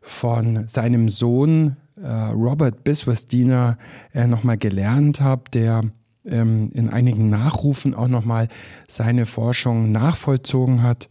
von 0.00 0.68
seinem 0.68 1.08
Sohn 1.08 1.76
äh, 2.00 2.08
Robert 2.08 2.84
Biswas-Diener 2.84 3.78
äh, 4.12 4.26
nochmal 4.26 4.58
gelernt 4.58 5.20
habe, 5.20 5.50
der 5.52 5.82
ähm, 6.24 6.70
in 6.72 6.88
einigen 6.90 7.30
Nachrufen 7.30 7.94
auch 7.94 8.08
nochmal 8.08 8.48
seine 8.88 9.26
Forschung 9.26 9.92
nachvollzogen 9.92 10.82
hat. 10.82 11.08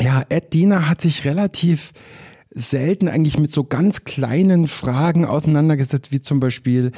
Ja, 0.00 0.22
Ed 0.28 0.52
Diener 0.52 0.88
hat 0.88 1.00
sich 1.00 1.24
relativ 1.24 1.92
selten 2.50 3.08
eigentlich 3.08 3.38
mit 3.38 3.52
so 3.52 3.64
ganz 3.64 4.04
kleinen 4.04 4.68
Fragen 4.68 5.24
auseinandergesetzt, 5.24 6.12
wie 6.12 6.20
zum 6.20 6.40
Beispiel 6.40 6.92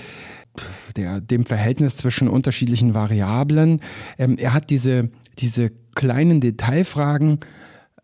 der, 0.96 1.20
dem 1.20 1.44
Verhältnis 1.44 1.96
zwischen 1.96 2.28
unterschiedlichen 2.28 2.94
Variablen. 2.94 3.80
Ähm, 4.18 4.36
er 4.38 4.52
hat 4.52 4.70
diese, 4.70 5.10
diese 5.38 5.70
kleinen 5.94 6.40
Detailfragen 6.40 7.40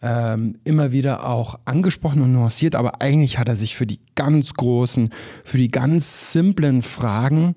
ähm, 0.02 0.58
immer 0.64 0.92
wieder 0.92 1.26
auch 1.26 1.58
angesprochen 1.64 2.22
und 2.22 2.32
nuanciert, 2.32 2.75
aber 2.75 3.00
eigentlich 3.00 3.38
hat 3.38 3.48
er 3.48 3.56
sich 3.56 3.76
für 3.76 3.86
die 3.86 4.00
ganz 4.14 4.54
großen, 4.54 5.10
für 5.44 5.58
die 5.58 5.70
ganz 5.70 6.32
simplen 6.32 6.82
Fragen 6.82 7.54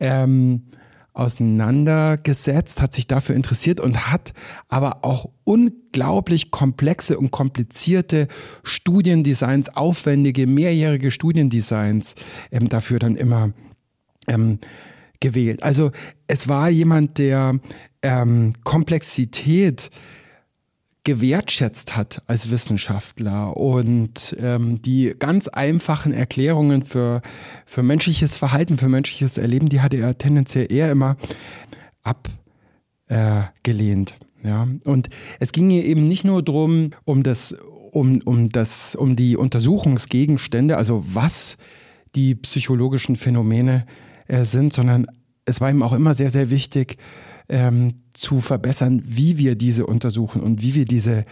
ähm, 0.00 0.62
auseinandergesetzt, 1.14 2.82
hat 2.82 2.92
sich 2.92 3.06
dafür 3.06 3.36
interessiert 3.36 3.80
und 3.80 4.10
hat 4.10 4.32
aber 4.68 5.04
auch 5.04 5.30
unglaublich 5.44 6.50
komplexe 6.50 7.18
und 7.18 7.30
komplizierte 7.30 8.28
Studiendesigns, 8.64 9.74
aufwendige, 9.74 10.46
mehrjährige 10.46 11.10
Studiendesigns 11.10 12.16
ähm, 12.50 12.68
dafür 12.68 12.98
dann 12.98 13.16
immer 13.16 13.52
ähm, 14.26 14.58
gewählt. 15.20 15.62
Also 15.62 15.90
es 16.26 16.48
war 16.48 16.68
jemand, 16.68 17.18
der 17.18 17.58
ähm, 18.02 18.52
Komplexität 18.62 19.90
gewertschätzt 21.04 21.96
hat 21.96 22.22
als 22.26 22.50
Wissenschaftler 22.50 23.56
und 23.56 24.36
ähm, 24.40 24.80
die 24.80 25.14
ganz 25.18 25.48
einfachen 25.48 26.12
Erklärungen 26.12 26.82
für, 26.82 27.20
für 27.66 27.82
menschliches 27.82 28.36
Verhalten, 28.36 28.78
für 28.78 28.88
menschliches 28.88 29.36
Erleben, 29.36 29.68
die 29.68 29.82
hatte 29.82 29.98
er 29.98 30.16
tendenziell 30.16 30.70
eher 30.72 30.90
immer 30.90 31.16
abgelehnt. 33.08 34.14
Äh, 34.42 34.48
ja? 34.48 34.66
Und 34.84 35.10
es 35.40 35.52
ging 35.52 35.68
hier 35.68 35.84
eben 35.84 36.04
nicht 36.04 36.24
nur 36.24 36.42
darum, 36.42 36.90
um 37.04 37.22
das, 37.22 37.54
um, 37.92 38.20
um 38.24 38.48
das, 38.48 38.94
um 38.94 39.14
die 39.14 39.36
Untersuchungsgegenstände, 39.36 40.78
also 40.78 41.02
was 41.06 41.58
die 42.14 42.34
psychologischen 42.34 43.16
Phänomene 43.16 43.86
äh, 43.86 44.03
sind, 44.28 44.72
sondern 44.72 45.06
es 45.44 45.60
war 45.60 45.70
ihm 45.70 45.82
auch 45.82 45.92
immer 45.92 46.14
sehr, 46.14 46.30
sehr 46.30 46.50
wichtig, 46.50 46.96
ähm, 47.48 47.94
zu 48.14 48.40
verbessern, 48.40 49.02
wie 49.04 49.36
wir 49.36 49.54
diese 49.54 49.86
untersuchen 49.86 50.42
und 50.42 50.62
wie 50.62 50.74
wir 50.74 50.86
diese 50.86 51.24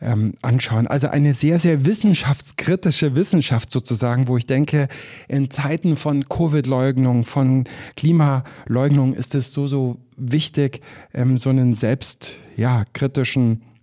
ähm, 0.00 0.34
anschauen. 0.42 0.86
Also 0.86 1.08
eine 1.08 1.32
sehr, 1.32 1.58
sehr 1.58 1.86
wissenschaftskritische 1.86 3.14
Wissenschaft 3.14 3.70
sozusagen, 3.70 4.28
wo 4.28 4.36
ich 4.36 4.46
denke, 4.46 4.88
in 5.28 5.50
Zeiten 5.50 5.96
von 5.96 6.24
Covid-Leugnung, 6.24 7.24
von 7.24 7.64
Klimaleugnung 7.96 9.14
ist 9.14 9.34
es 9.34 9.54
so, 9.54 9.66
so 9.66 9.96
wichtig, 10.16 10.80
ähm, 11.14 11.38
so 11.38 11.50
einen 11.50 11.74
selbstkritischen 11.74 13.62
ja, 13.62 13.73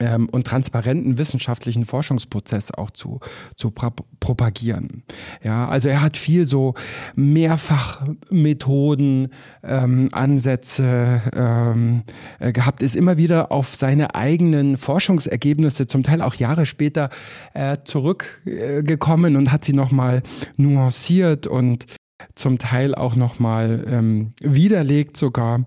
ähm, 0.00 0.28
und 0.30 0.46
transparenten 0.46 1.18
wissenschaftlichen 1.18 1.84
Forschungsprozess 1.84 2.72
auch 2.72 2.90
zu, 2.90 3.20
zu 3.54 3.70
propagieren. 3.70 5.04
Ja, 5.42 5.68
also 5.68 5.88
er 5.88 6.02
hat 6.02 6.16
viel 6.16 6.46
so 6.46 6.74
Mehrfachmethoden, 7.14 9.28
ähm, 9.62 10.08
Ansätze 10.12 11.22
ähm, 11.34 12.02
äh, 12.38 12.52
gehabt, 12.52 12.82
ist 12.82 12.96
immer 12.96 13.18
wieder 13.18 13.52
auf 13.52 13.74
seine 13.74 14.14
eigenen 14.14 14.76
Forschungsergebnisse, 14.76 15.86
zum 15.86 16.02
Teil 16.02 16.22
auch 16.22 16.34
Jahre 16.34 16.66
später, 16.66 17.10
äh, 17.54 17.78
zurückgekommen 17.84 19.36
und 19.36 19.52
hat 19.52 19.64
sie 19.64 19.74
nochmal 19.74 20.22
nuanciert 20.56 21.46
und 21.46 21.86
zum 22.34 22.58
Teil 22.58 22.94
auch 22.94 23.16
nochmal 23.16 23.84
ähm, 23.88 24.32
widerlegt 24.40 25.16
sogar. 25.16 25.64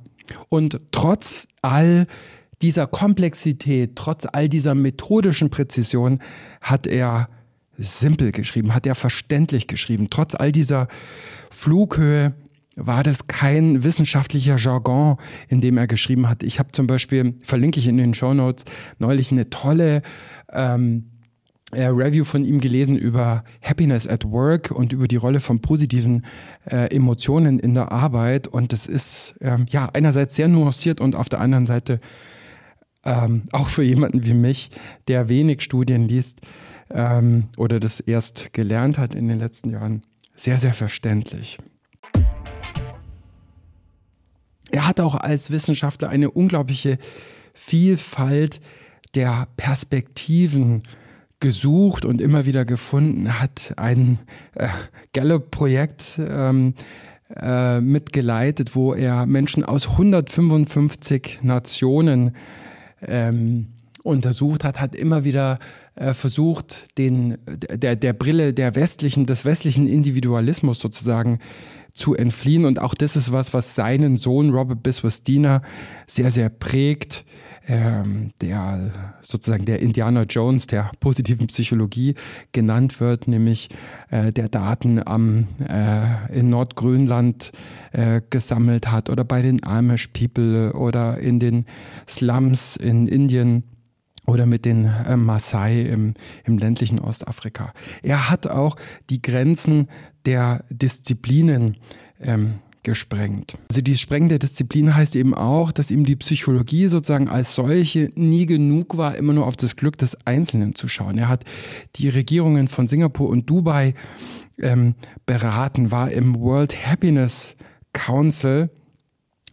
Und 0.49 0.79
trotz 0.91 1.47
all 1.62 2.08
dieser 2.63 2.88
Komplexität, 2.88 3.95
trotz 3.95 4.26
all 4.32 4.49
dieser 4.49 4.73
methodischen 4.73 5.49
Präzision, 5.49 6.19
hat 6.62 6.88
er 6.88 7.30
simpel 7.78 8.32
geschrieben, 8.32 8.73
hat 8.73 8.88
er 8.88 8.95
verständlich 8.95 9.67
geschrieben. 9.67 10.10
Trotz 10.10 10.36
all 10.36 10.52
dieser 10.52 10.88
Flughöhe 11.52 12.34
war 12.76 13.04
das 13.04 13.28
kein 13.28 13.84
wissenschaftlicher 13.84 14.56
Jargon, 14.58 15.17
in 15.47 15.62
dem 15.62 15.78
er 15.78 15.88
geschrieben 15.88 16.30
hat. 16.30 16.41
Ich 16.41 16.58
habe 16.58 16.71
zum 16.71 16.88
Beispiel, 16.88 17.36
verlinke 17.43 17.80
ich 17.80 17.88
in 17.88 17.97
den 17.97 18.13
Show 18.13 18.34
Notes, 18.34 18.65
neulich 18.97 19.32
eine 19.32 19.49
tolle 19.49 20.02
ähm, 20.52 21.10
äh, 21.71 21.86
Review 21.86 22.23
von 22.23 22.45
ihm 22.45 22.60
gelesen 22.60 22.97
über 22.97 23.43
Happiness 23.62 24.08
at 24.08 24.26
Work 24.26 24.71
und 24.71 24.93
über 24.93 25.08
die 25.08 25.17
Rolle 25.17 25.39
von 25.39 25.60
positiven 25.60 26.26
äh, 26.65 26.95
Emotionen 26.95 27.60
in 27.60 27.73
der 27.73 27.91
Arbeit. 27.91 28.47
Und 28.47 28.71
das 28.71 28.88
ist 28.88 29.36
ähm, 29.41 29.65
ja 29.69 29.89
einerseits 29.93 30.36
sehr 30.36 30.47
nuanciert 30.47 31.02
und 31.02 31.15
auf 31.15 31.30
der 31.30 31.41
anderen 31.41 31.67
Seite 31.67 31.99
ähm, 33.05 33.43
auch 33.51 33.67
für 33.67 33.83
jemanden 33.83 34.25
wie 34.25 34.33
mich, 34.33 34.69
der 35.07 35.29
wenig 35.29 35.61
Studien 35.61 36.07
liest 36.07 36.41
ähm, 36.89 37.45
oder 37.57 37.79
das 37.79 37.99
erst 37.99 38.53
gelernt 38.53 38.97
hat 38.97 39.13
in 39.13 39.27
den 39.27 39.39
letzten 39.39 39.69
Jahren, 39.69 40.03
sehr, 40.35 40.57
sehr 40.57 40.73
verständlich. 40.73 41.57
Er 44.71 44.87
hat 44.87 44.99
auch 44.99 45.15
als 45.15 45.51
Wissenschaftler 45.51 46.09
eine 46.09 46.31
unglaubliche 46.31 46.97
Vielfalt 47.53 48.59
der 49.13 49.47
Perspektiven 49.55 50.81
gesucht 51.39 52.05
und 52.05 52.21
immer 52.21 52.45
wieder 52.45 52.65
gefunden, 52.65 53.39
hat 53.39 53.73
ein 53.75 54.17
äh, 54.55 54.69
Gallup-Projekt 55.13 56.17
ähm, 56.17 56.73
äh, 57.35 57.81
mitgeleitet, 57.81 58.75
wo 58.75 58.93
er 58.93 59.25
Menschen 59.25 59.63
aus 59.63 59.89
155 59.89 61.39
Nationen 61.43 62.35
ähm, 63.07 63.67
untersucht 64.03 64.63
hat, 64.63 64.79
hat 64.79 64.95
immer 64.95 65.23
wieder 65.23 65.59
äh, 65.95 66.13
versucht, 66.13 66.97
den, 66.97 67.37
der, 67.47 67.95
der 67.95 68.13
Brille 68.13 68.53
der 68.53 68.75
westlichen, 68.75 69.25
des 69.25 69.45
westlichen 69.45 69.87
Individualismus 69.87 70.79
sozusagen 70.79 71.39
zu 71.93 72.15
entfliehen. 72.15 72.65
Und 72.65 72.79
auch 72.79 72.93
das 72.93 73.15
ist 73.15 73.31
was, 73.31 73.53
was 73.53 73.75
seinen 73.75 74.17
Sohn 74.17 74.49
Robert 74.49 74.83
Biswas-Diener 74.83 75.61
sehr, 76.07 76.31
sehr 76.31 76.49
prägt. 76.49 77.23
Ähm, 77.65 78.32
der 78.41 78.91
sozusagen 79.21 79.63
der 79.63 79.80
Indiana 79.80 80.23
Jones 80.23 80.67
der 80.67 80.91
positiven 80.99 81.47
Psychologie 81.47 82.15
genannt 82.52 82.99
wird, 82.99 83.30
nämlich 83.30 83.69
äh, 84.10 84.34
der 84.34 84.49
Daten 84.49 85.02
am, 85.06 85.47
äh, 85.65 86.38
in 86.38 86.49
Nordgrönland 86.49 87.54
äh, 87.93 88.19
gesammelt 88.30 88.91
hat 88.91 89.10
oder 89.10 89.23
bei 89.23 89.41
den 89.41 89.63
Amish 89.63 90.08
People 90.08 90.73
oder 90.73 91.19
in 91.19 91.39
den 91.39 91.65
Slums 92.06 92.76
in 92.76 93.08
Indien 93.08 93.63
oder 94.26 94.45
mit 94.45 94.65
den 94.65 94.86
äh, 94.86 95.15
Maasai 95.15 95.84
im, 95.84 96.15
im 96.43 96.58
ländlichen 96.58 96.99
Ostafrika. 96.99 97.73
Er 98.02 98.30
hat 98.30 98.47
auch 98.47 98.76
die 99.10 99.21
Grenzen 99.21 99.88
der 100.26 100.65
Disziplinen 100.69 101.78
ähm, 102.19 102.56
gesprengt. 102.84 103.54
Also 103.69 103.82
die 103.82 103.98
sprengende 103.98 104.39
Disziplin 104.39 104.96
heißt 104.96 105.15
eben 105.15 105.34
auch, 105.34 105.72
dass 105.72 105.91
ihm 105.91 106.06
die 106.06 106.15
Psychologie 106.15 106.88
sozusagen 106.88 107.30
als 107.30 107.56
solche 107.56 108.12
nie 108.15 108.46
genug 108.46 108.98
war, 108.98 109.15
immer 109.15 109.34
nur 109.34 109.48
auf 109.48 109.58
das 109.58 109.76
Glück 109.76 109.98
des 109.98 110.26
Einzelnen 110.26 110.76
zu 110.76 110.88
schauen. 110.88 111.17
Er 111.17 111.30
hat 111.30 111.43
die 111.96 112.10
Regierungen 112.10 112.67
von 112.67 112.88
Singapur 112.88 113.30
und 113.30 113.50
Dubai 113.50 113.93
ähm, 114.60 114.96
beraten, 115.26 115.91
war 115.91 116.12
im 116.12 116.39
World 116.39 116.86
Happiness 116.86 117.56
Council 117.93 118.69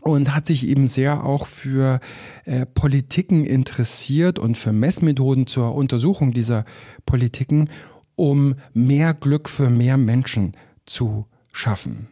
und 0.00 0.34
hat 0.34 0.46
sich 0.46 0.66
eben 0.66 0.88
sehr 0.88 1.24
auch 1.24 1.46
für 1.46 2.00
äh, 2.44 2.66
Politiken 2.66 3.44
interessiert 3.44 4.38
und 4.38 4.56
für 4.56 4.72
Messmethoden 4.72 5.46
zur 5.46 5.74
Untersuchung 5.74 6.32
dieser 6.32 6.64
Politiken, 7.06 7.70
um 8.16 8.56
mehr 8.72 9.14
Glück 9.14 9.48
für 9.48 9.70
mehr 9.70 9.96
Menschen 9.96 10.56
zu 10.86 11.26
schaffen. 11.52 12.08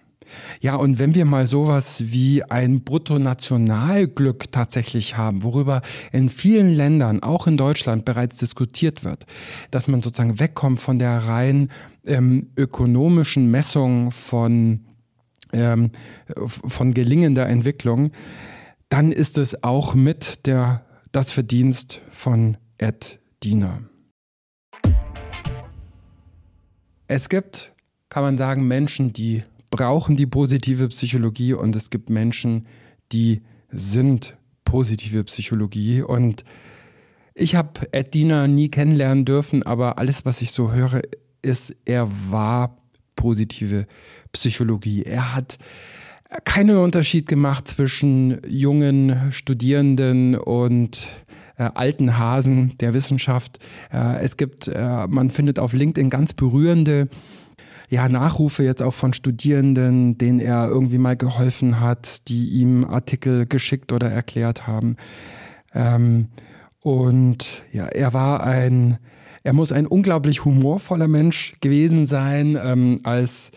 Ja, 0.61 0.77
und 0.77 0.99
wenn 0.99 1.15
wir 1.15 1.25
mal 1.25 1.47
sowas 1.47 2.05
wie 2.07 2.43
ein 2.43 2.83
Bruttonationalglück 2.83 4.51
tatsächlich 4.53 5.17
haben, 5.17 5.43
worüber 5.43 5.83
in 6.13 6.29
vielen 6.29 6.75
Ländern, 6.75 7.23
auch 7.23 7.47
in 7.47 7.57
Deutschland, 7.57 8.05
bereits 8.05 8.39
diskutiert 8.39 9.05
wird, 9.05 9.27
dass 9.71 9.89
man 9.89 10.03
sozusagen 10.03 10.39
wegkommt 10.39 10.81
von 10.81 10.99
der 10.99 11.27
rein 11.27 11.69
ähm, 12.07 12.51
ökonomischen 12.57 13.51
Messung 13.51 14.13
von, 14.13 14.85
ähm, 15.53 15.91
von 16.37 16.95
gelingender 16.95 17.49
Entwicklung, 17.49 18.13
dann 18.89 19.13
ist 19.13 19.39
es 19.39 19.63
auch 19.63 19.95
mit 19.95 20.47
der, 20.47 20.85
das 21.13 21.33
Verdienst 21.33 22.01
von 22.11 22.57
Ed 22.79 23.19
Diener. 23.43 23.83
Es 27.07 27.29
gibt, 27.29 27.73
kann 28.11 28.23
man 28.23 28.37
sagen, 28.37 28.69
Menschen, 28.69 29.13
die 29.13 29.43
brauchen 29.71 30.17
die 30.17 30.27
positive 30.27 30.89
Psychologie 30.89 31.55
und 31.55 31.77
es 31.77 31.91
gibt 31.91 32.11
Menschen, 32.11 32.67
die 33.13 33.43
sind 33.71 34.37
positive 34.65 35.25
Psychologie. 35.25 36.03
Und 36.03 36.45
ich 37.35 37.55
habe 37.55 37.93
Ed 37.93 38.15
Diener 38.15 38.49
nie 38.49 38.69
kennenlernen 38.69 39.25
dürfen, 39.25 39.63
aber 39.63 39.99
alles, 39.99 40.25
was 40.25 40.43
ich 40.43 40.53
so 40.53 40.73
höre, 40.73 41.03
ist, 41.43 41.75
er 41.85 42.09
war 42.31 42.77
positive 43.17 43.87
Psychologie. 44.33 45.03
Er 45.03 45.35
hat 45.35 45.59
keinen 46.45 46.77
Unterschied 46.77 47.27
gemacht 47.27 47.69
zwischen 47.69 48.41
jungen 48.47 49.33
Studierenden 49.33 50.37
und 50.37 51.09
äh, 51.57 51.71
alten 51.75 52.19
Hasen 52.19 52.77
der 52.79 52.95
Wissenschaft. 52.95 53.59
Äh, 53.93 54.21
es 54.21 54.37
gibt, 54.37 54.69
äh, 54.69 55.07
man 55.07 55.31
findet 55.31 55.59
auf 55.59 55.73
LinkedIn 55.73 56.11
ganz 56.11 56.35
berührende 56.35 57.09
ja, 57.89 58.09
Nachrufe 58.09 58.63
jetzt 58.63 58.83
auch 58.83 58.95
von 58.95 59.13
Studierenden, 59.15 60.19
denen 60.19 60.41
er 60.41 60.69
irgendwie 60.69 60.99
mal 60.99 61.17
geholfen 61.17 61.81
hat, 61.81 62.29
die 62.29 62.49
ihm 62.51 62.85
Artikel 62.85 63.47
geschickt 63.47 63.93
oder 63.93 64.11
erklärt 64.11 64.67
haben. 64.67 64.97
Ähm, 65.75 66.29
und 66.81 67.63
ja, 67.73 67.87
er 67.87 68.13
war 68.13 68.43
ein, 68.43 68.99
er 69.43 69.55
muss 69.55 69.73
ein 69.73 69.87
unglaublich 69.87 70.45
humorvoller 70.45 71.09
Mensch 71.09 71.55
gewesen 71.61 72.05
sein, 72.07 72.59
ähm, 72.63 73.01
als 73.05 73.53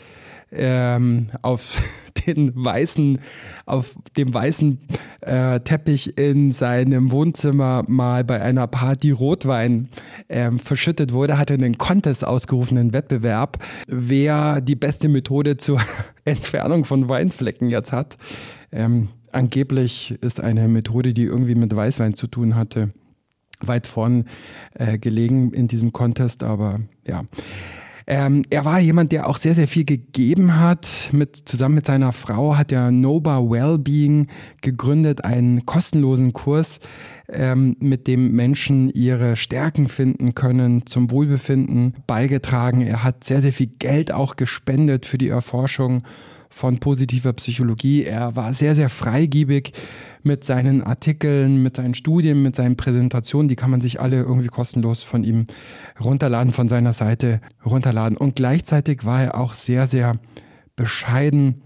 ähm, 0.51 1.27
auf 1.41 1.77
den 2.27 2.51
weißen, 2.53 3.19
auf 3.65 3.95
dem 4.17 4.33
weißen 4.33 4.79
äh, 5.21 5.59
Teppich 5.61 6.17
in 6.17 6.51
seinem 6.51 7.11
Wohnzimmer 7.11 7.83
mal 7.87 8.23
bei 8.23 8.41
einer 8.41 8.67
Party 8.67 9.11
Rotwein 9.11 9.89
ähm, 10.29 10.59
verschüttet 10.59 11.13
wurde, 11.13 11.37
hat 11.37 11.49
er 11.49 11.55
einen 11.55 11.77
Contest 11.77 12.25
ausgerufen, 12.25 12.77
einen 12.77 12.93
Wettbewerb, 12.93 13.63
wer 13.87 14.61
die 14.61 14.75
beste 14.75 15.09
Methode 15.09 15.57
zur 15.57 15.81
Entfernung 16.25 16.85
von 16.85 17.09
Weinflecken 17.09 17.69
jetzt 17.69 17.91
hat. 17.91 18.17
Ähm, 18.71 19.09
angeblich 19.31 20.17
ist 20.21 20.39
eine 20.39 20.67
Methode, 20.67 21.13
die 21.13 21.23
irgendwie 21.23 21.55
mit 21.55 21.75
Weißwein 21.75 22.13
zu 22.13 22.27
tun 22.27 22.55
hatte, 22.55 22.91
weit 23.61 23.87
vorn 23.87 24.25
äh, 24.73 24.97
gelegen 24.97 25.53
in 25.53 25.67
diesem 25.67 25.93
Contest, 25.93 26.43
aber 26.43 26.79
ja. 27.05 27.25
Ähm, 28.07 28.43
er 28.49 28.65
war 28.65 28.79
jemand, 28.79 29.11
der 29.11 29.27
auch 29.27 29.37
sehr, 29.37 29.53
sehr 29.53 29.67
viel 29.67 29.85
gegeben 29.85 30.59
hat. 30.59 31.09
Mit, 31.11 31.35
zusammen 31.35 31.75
mit 31.75 31.85
seiner 31.85 32.11
Frau 32.11 32.57
hat 32.57 32.71
er 32.71 32.91
Noba 32.91 33.39
Wellbeing 33.39 34.27
gegründet, 34.61 35.23
einen 35.23 35.65
kostenlosen 35.65 36.33
Kurs, 36.33 36.79
ähm, 37.29 37.75
mit 37.79 38.07
dem 38.07 38.31
Menschen 38.31 38.89
ihre 38.89 39.35
Stärken 39.35 39.87
finden 39.87 40.35
können, 40.35 40.85
zum 40.85 41.11
Wohlbefinden 41.11 41.95
beigetragen. 42.07 42.81
Er 42.81 43.03
hat 43.03 43.23
sehr, 43.23 43.41
sehr 43.41 43.53
viel 43.53 43.71
Geld 43.79 44.11
auch 44.11 44.35
gespendet 44.35 45.05
für 45.05 45.17
die 45.17 45.29
Erforschung 45.29 46.03
von 46.49 46.79
positiver 46.79 47.33
Psychologie. 47.33 48.03
Er 48.03 48.35
war 48.35 48.53
sehr, 48.53 48.75
sehr 48.75 48.89
freigiebig 48.89 49.71
mit 50.23 50.43
seinen 50.43 50.83
Artikeln, 50.83 51.61
mit 51.63 51.77
seinen 51.77 51.95
Studien, 51.95 52.41
mit 52.41 52.55
seinen 52.55 52.77
Präsentationen. 52.77 53.47
Die 53.47 53.55
kann 53.55 53.71
man 53.71 53.81
sich 53.81 53.99
alle 53.99 54.17
irgendwie 54.17 54.47
kostenlos 54.47 55.03
von 55.03 55.23
ihm 55.23 55.47
runterladen, 55.99 56.53
von 56.53 56.69
seiner 56.69 56.93
Seite 56.93 57.41
runterladen. 57.65 58.17
Und 58.17 58.35
gleichzeitig 58.35 59.05
war 59.05 59.23
er 59.23 59.39
auch 59.39 59.53
sehr, 59.53 59.87
sehr 59.87 60.19
bescheiden 60.75 61.61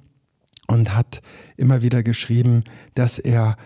und 0.68 0.96
hat 0.96 1.22
immer 1.58 1.82
wieder 1.82 2.04
geschrieben, 2.04 2.64
dass 2.94 3.20
er 3.20 3.58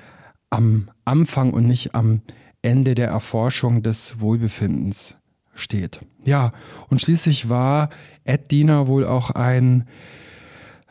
am 0.49 0.89
Anfang 1.05 1.53
und 1.53 1.67
nicht 1.67 1.95
am 1.95 2.21
Ende 2.61 2.95
der 2.95 3.07
Erforschung 3.07 3.83
des 3.83 4.19
Wohlbefindens 4.19 5.15
steht. 5.53 5.99
Ja, 6.25 6.51
und 6.89 7.01
schließlich 7.01 7.49
war 7.49 7.89
Ed 8.23 8.51
Diener 8.51 8.87
wohl 8.87 9.05
auch 9.05 9.31
ein 9.31 9.87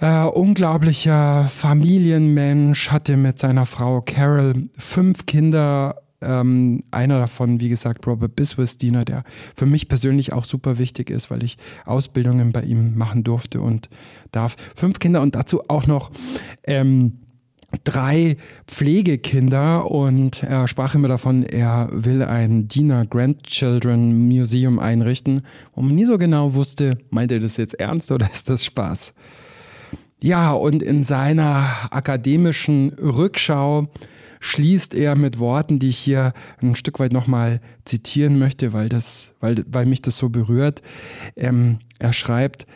äh, 0.00 0.24
unglaublicher 0.24 1.48
Familienmensch, 1.48 2.90
hatte 2.90 3.16
mit 3.16 3.38
seiner 3.38 3.66
Frau 3.66 4.00
Carol 4.00 4.68
fünf 4.76 5.26
Kinder. 5.26 6.02
Ähm, 6.20 6.82
einer 6.90 7.20
davon, 7.20 7.61
wie 7.61 7.68
gesagt, 7.68 8.04
Robert 8.08 8.34
Biswas-Diener, 8.34 9.04
der 9.04 9.22
für 9.54 9.66
mich 9.66 9.87
persönlich 9.87 10.32
auch 10.32 10.42
super 10.42 10.76
wichtig 10.78 11.11
ist, 11.11 11.30
weil 11.30 11.44
ich 11.44 11.58
Ausbildungen 11.84 12.50
bei 12.50 12.62
ihm 12.62 12.98
machen 12.98 13.22
durfte 13.22 13.61
und 13.61 13.88
darf. 14.32 14.56
Fünf 14.74 14.98
Kinder 14.98 15.22
und 15.22 15.37
dazu 15.37 15.62
auch 15.68 15.87
noch 15.87 16.11
ähm, 16.64 17.20
drei 17.84 18.37
Pflegekinder 18.66 19.88
und 19.90 20.42
er 20.42 20.66
sprach 20.66 20.94
immer 20.94 21.08
davon, 21.08 21.44
er 21.44 21.88
will 21.92 22.22
ein 22.22 22.66
Diener 22.66 23.06
Grandchildren 23.06 24.26
Museum 24.26 24.78
einrichten, 24.78 25.42
wo 25.74 25.82
man 25.82 25.94
nie 25.94 26.04
so 26.04 26.18
genau 26.18 26.54
wusste, 26.54 26.98
meint 27.11 27.30
er 27.30 27.40
das 27.40 27.58
jetzt 27.58 27.74
ernst 27.74 28.11
oder 28.11 28.28
ist 28.30 28.48
das 28.48 28.64
Spaß? 28.64 29.14
Ja, 30.20 30.52
und 30.52 30.83
in 30.83 31.04
seiner 31.04 31.92
akademischen 31.92 32.90
Rückschau 32.94 33.88
schließt 34.40 34.94
er 34.94 35.14
mit 35.14 35.38
Worten, 35.38 35.78
die 35.78 35.88
ich 35.88 35.98
hier 35.98 36.33
ein 36.61 36.74
Stück 36.74 36.98
weit 36.98 37.12
nochmal 37.12 37.61
zitieren 37.85 38.38
möchte, 38.38 38.72
weil, 38.72 38.88
das, 38.88 39.33
weil, 39.40 39.64
weil 39.68 39.87
mich 39.87 40.02
das 40.02 40.16
so 40.16 40.28
berührt. 40.28 40.83
Ähm, 41.37 41.78
er 41.98 42.12
schreibt, 42.12 42.66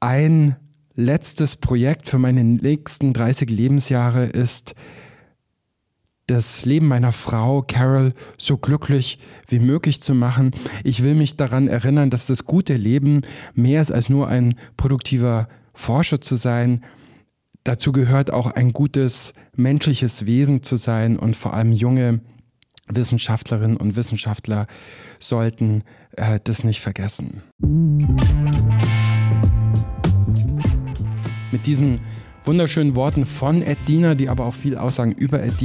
ein 0.00 0.56
letztes 0.94 1.56
Projekt 1.56 2.08
für 2.08 2.18
meine 2.18 2.44
nächsten 2.44 3.12
30 3.12 3.50
Lebensjahre 3.50 4.26
ist, 4.26 4.74
das 6.26 6.64
Leben 6.64 6.86
meiner 6.86 7.12
Frau 7.12 7.62
Carol 7.62 8.14
so 8.38 8.56
glücklich 8.56 9.18
wie 9.48 9.58
möglich 9.58 10.00
zu 10.00 10.14
machen. 10.14 10.52
Ich 10.84 11.02
will 11.02 11.14
mich 11.14 11.36
daran 11.36 11.66
erinnern, 11.66 12.10
dass 12.10 12.26
das 12.26 12.44
gute 12.44 12.74
Leben 12.74 13.22
mehr 13.54 13.80
ist 13.80 13.90
als 13.90 14.08
nur 14.08 14.28
ein 14.28 14.54
produktiver 14.76 15.48
Forscher 15.74 16.20
zu 16.20 16.36
sein, 16.36 16.84
dazu 17.64 17.92
gehört 17.92 18.32
auch 18.32 18.46
ein 18.46 18.72
gutes 18.72 19.34
menschliches 19.54 20.26
Wesen 20.26 20.62
zu 20.62 20.76
sein 20.76 21.18
und 21.18 21.36
vor 21.36 21.54
allem 21.54 21.72
junge 21.72 22.20
Wissenschaftlerinnen 22.88 23.76
und 23.76 23.96
Wissenschaftler 23.96 24.66
sollten 25.18 25.84
äh, 26.16 26.40
das 26.42 26.64
nicht 26.64 26.80
vergessen. 26.80 27.42
Mit 31.52 31.66
diesen 31.66 32.00
wunderschönen 32.44 32.96
Worten 32.96 33.24
von 33.24 33.62
Ed 33.62 33.78
die 33.86 34.28
aber 34.28 34.46
auch 34.46 34.54
viel 34.54 34.76
aussagen 34.76 35.12
über 35.12 35.42
Ed 35.42 35.60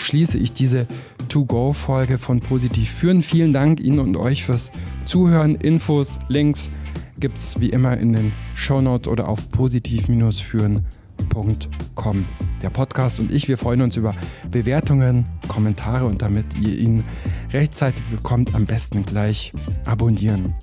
schließe 0.00 0.38
ich 0.38 0.52
diese 0.52 0.86
To-Go-Folge 1.28 2.18
von 2.18 2.40
Positiv 2.40 2.90
führen. 2.90 3.22
Vielen 3.22 3.52
Dank 3.52 3.78
Ihnen 3.80 4.00
und 4.00 4.16
euch 4.16 4.44
fürs 4.44 4.72
Zuhören. 5.04 5.54
Infos, 5.54 6.18
Links 6.28 6.70
gibt 7.18 7.38
es 7.38 7.60
wie 7.60 7.70
immer 7.70 7.96
in 7.98 8.14
den 8.14 8.32
Shownotes 8.54 9.10
oder 9.10 9.28
auf 9.28 9.50
positiv-führen.com. 9.50 12.24
Der 12.62 12.70
Podcast 12.70 13.20
und 13.20 13.30
ich, 13.30 13.46
wir 13.48 13.58
freuen 13.58 13.82
uns 13.82 13.96
über 13.96 14.14
Bewertungen, 14.50 15.26
Kommentare 15.48 16.06
und 16.06 16.22
damit 16.22 16.46
ihr 16.58 16.78
ihn 16.78 17.04
rechtzeitig 17.52 18.02
bekommt, 18.10 18.54
am 18.54 18.64
besten 18.66 19.04
gleich 19.04 19.52
abonnieren. 19.84 20.54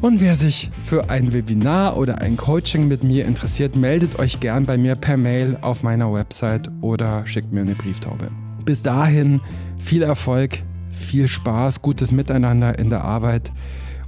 Und 0.00 0.20
wer 0.20 0.36
sich 0.36 0.70
für 0.84 1.10
ein 1.10 1.32
Webinar 1.32 1.96
oder 1.96 2.18
ein 2.18 2.36
Coaching 2.36 2.86
mit 2.88 3.02
mir 3.02 3.24
interessiert, 3.24 3.74
meldet 3.76 4.18
euch 4.18 4.40
gern 4.40 4.66
bei 4.66 4.76
mir 4.76 4.94
per 4.94 5.16
Mail 5.16 5.56
auf 5.62 5.82
meiner 5.82 6.12
Website 6.12 6.68
oder 6.80 7.24
schickt 7.26 7.50
mir 7.52 7.62
eine 7.62 7.74
Brieftaube. 7.74 8.30
Bis 8.64 8.82
dahin 8.82 9.40
viel 9.76 10.02
Erfolg, 10.02 10.62
viel 10.90 11.28
Spaß, 11.28 11.82
gutes 11.82 12.12
Miteinander 12.12 12.78
in 12.78 12.90
der 12.90 13.04
Arbeit 13.04 13.52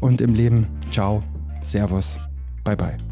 und 0.01 0.21
im 0.21 0.35
Leben. 0.35 0.67
Ciao. 0.91 1.23
Servus. 1.61 2.19
Bye 2.65 2.77
bye. 2.77 3.12